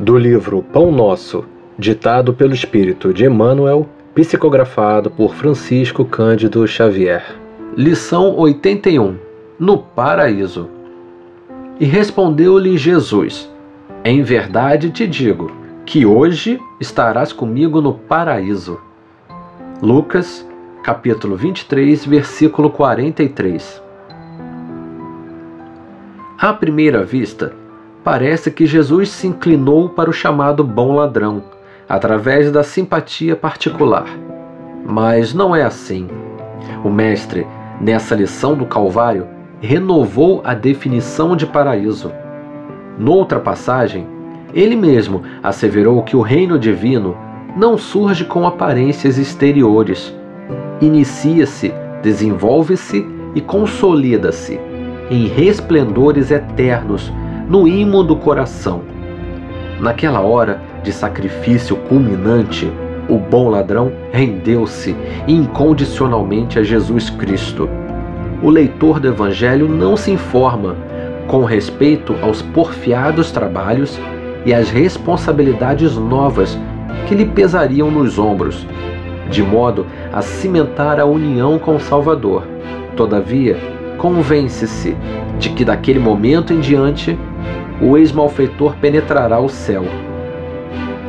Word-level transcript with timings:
Do 0.00 0.16
livro 0.16 0.62
Pão 0.62 0.90
Nosso, 0.90 1.44
ditado 1.78 2.32
pelo 2.32 2.54
Espírito 2.54 3.12
de 3.12 3.26
Emmanuel, 3.26 3.86
psicografado 4.14 5.10
por 5.10 5.34
Francisco 5.34 6.06
Cândido 6.06 6.66
Xavier. 6.66 7.36
Lição 7.76 8.34
81 8.38 9.18
No 9.58 9.76
Paraíso. 9.76 10.70
E 11.78 11.84
respondeu-lhe 11.84 12.78
Jesus: 12.78 13.52
Em 14.02 14.22
verdade 14.22 14.88
te 14.88 15.06
digo 15.06 15.52
que 15.84 16.06
hoje 16.06 16.58
estarás 16.80 17.30
comigo 17.30 17.82
no 17.82 17.92
paraíso. 17.92 18.80
Lucas, 19.82 20.48
capítulo 20.82 21.36
23, 21.36 22.06
versículo 22.06 22.70
43. 22.70 23.82
À 26.38 26.54
primeira 26.54 27.04
vista, 27.04 27.52
parece 28.02 28.50
que 28.50 28.66
Jesus 28.66 29.10
se 29.10 29.26
inclinou 29.26 29.88
para 29.88 30.10
o 30.10 30.12
chamado 30.12 30.64
bom 30.64 30.94
ladrão, 30.94 31.42
através 31.88 32.50
da 32.50 32.62
simpatia 32.62 33.36
particular. 33.36 34.06
Mas 34.86 35.34
não 35.34 35.54
é 35.54 35.62
assim. 35.62 36.08
O 36.84 36.88
Mestre, 36.88 37.46
nessa 37.80 38.14
lição 38.14 38.54
do 38.54 38.64
Calvário, 38.64 39.26
renovou 39.60 40.40
a 40.44 40.54
definição 40.54 41.36
de 41.36 41.46
paraíso. 41.46 42.10
Noutra 42.98 43.38
passagem, 43.38 44.06
ele 44.54 44.74
mesmo 44.74 45.22
asseverou 45.42 46.02
que 46.02 46.16
o 46.16 46.22
reino 46.22 46.58
divino 46.58 47.16
não 47.56 47.76
surge 47.76 48.24
com 48.24 48.46
aparências 48.46 49.18
exteriores. 49.18 50.14
Inicia-se, 50.80 51.72
desenvolve-se 52.02 53.06
e 53.34 53.40
consolida-se 53.40 54.58
em 55.10 55.26
resplendores 55.26 56.30
eternos 56.30 57.12
no 57.50 57.66
imo 57.66 58.04
do 58.04 58.14
coração. 58.14 58.82
Naquela 59.80 60.20
hora 60.20 60.62
de 60.84 60.92
sacrifício 60.92 61.74
culminante, 61.74 62.72
o 63.08 63.18
bom 63.18 63.48
ladrão 63.48 63.90
rendeu-se 64.12 64.94
incondicionalmente 65.26 66.60
a 66.60 66.62
Jesus 66.62 67.10
Cristo. 67.10 67.68
O 68.40 68.50
leitor 68.50 69.00
do 69.00 69.08
Evangelho 69.08 69.68
não 69.68 69.96
se 69.96 70.12
informa 70.12 70.76
com 71.26 71.42
respeito 71.44 72.14
aos 72.22 72.40
porfiados 72.40 73.32
trabalhos 73.32 73.98
e 74.46 74.54
às 74.54 74.70
responsabilidades 74.70 75.96
novas 75.96 76.56
que 77.08 77.16
lhe 77.16 77.26
pesariam 77.26 77.90
nos 77.90 78.16
ombros, 78.16 78.64
de 79.28 79.42
modo 79.42 79.86
a 80.12 80.22
cimentar 80.22 81.00
a 81.00 81.04
união 81.04 81.58
com 81.58 81.74
o 81.74 81.80
Salvador. 81.80 82.44
Todavia, 82.96 83.56
convence-se 83.98 84.96
de 85.40 85.48
que 85.50 85.64
daquele 85.64 85.98
momento 85.98 86.52
em 86.52 86.60
diante 86.60 87.18
o 87.80 87.96
ex-malfeitor 87.96 88.76
penetrará 88.76 89.38
o 89.40 89.48
céu. 89.48 89.84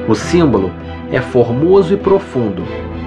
O 0.08 0.16
símbolo 0.16 0.72
é 1.12 1.20
formoso 1.22 1.94
e 1.94 1.98
profundo 1.98 2.64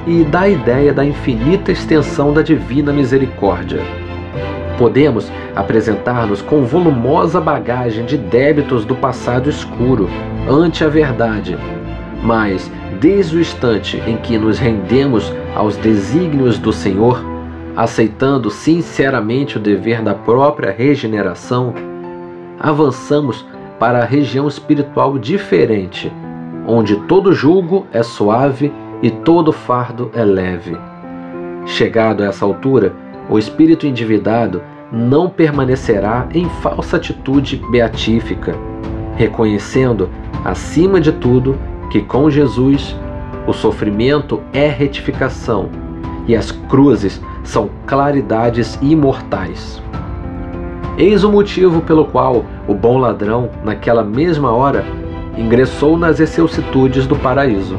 e 0.07 0.23
dá 0.25 0.43
a 0.43 0.49
ideia 0.49 0.93
da 0.93 1.05
infinita 1.05 1.73
extensão 1.73 2.33
da 2.33 2.43
divina 2.43 2.93
misericórdia. 2.93 3.81
Podemos 4.77 5.31
apresentar-nos 5.55 6.43
com 6.43 6.65
volumosa 6.65 7.41
bagagem 7.41 8.05
de 8.05 8.19
débitos 8.19 8.85
do 8.85 8.95
passado 8.95 9.49
escuro 9.49 10.09
ante 10.49 10.85
a 10.85 10.89
verdade, 10.89 11.57
mas 12.23 12.71
desde 13.01 13.37
o 13.37 13.41
instante 13.41 14.03
em 14.07 14.17
que 14.17 14.37
nos 14.37 14.59
rendemos 14.59 15.33
aos 15.55 15.77
desígnios 15.77 16.59
do 16.59 16.73
Senhor, 16.73 17.25
aceitando 17.77 18.51
sinceramente 18.51 19.57
o 19.57 19.61
dever 19.61 20.03
da 20.03 20.15
própria 20.15 20.71
regeneração, 20.71 21.75
avançamos 22.59 23.45
para 23.79 24.01
a 24.01 24.05
região 24.05 24.47
espiritual 24.47 25.19
diferente, 25.19 26.13
onde 26.67 26.97
todo 27.07 27.33
julgo 27.33 27.87
é 27.93 28.03
suave 28.03 28.73
e 29.03 29.11
todo 29.11 29.53
fardo 29.53 30.11
é 30.15 30.25
leve. 30.25 30.77
Chegado 31.67 32.23
a 32.23 32.27
essa 32.27 32.45
altura, 32.45 32.95
o 33.29 33.39
espírito 33.39 33.87
endividado 33.87 34.63
não 34.93 35.29
permanecerá 35.29 36.29
em 36.33 36.49
falsa 36.49 36.97
atitude 36.97 37.61
beatífica, 37.71 38.55
reconhecendo, 39.17 40.09
acima 40.45 41.01
de 41.01 41.13
tudo, 41.13 41.59
que 41.91 42.01
com 42.03 42.31
Jesus 42.31 42.97
o 43.47 43.53
sofrimento 43.53 44.41
é 44.53 44.69
retificação 44.69 45.69
e 46.27 46.35
as 46.35 46.51
cruzes 46.51 47.21
são 47.43 47.71
claridades 47.87 48.79
imortais. 48.81 49.83
Eis 50.97 51.25
o 51.25 51.31
motivo 51.31 51.81
pelo 51.81 52.05
qual 52.05 52.45
o 52.69 52.75
bom 52.75 52.99
ladrão, 52.99 53.51
naquela 53.65 54.05
mesma 54.05 54.53
hora, 54.53 54.85
ingressou 55.37 55.99
nas 55.99 56.21
excelsitudes 56.21 57.07
do 57.07 57.17
paraíso. 57.17 57.77